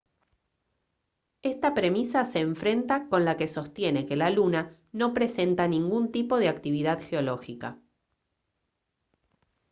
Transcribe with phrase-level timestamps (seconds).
[1.43, 6.37] esta premisa se enfrenta con la que sostiene que la luna no presenta ningún tipo
[6.39, 7.77] de actividad geológica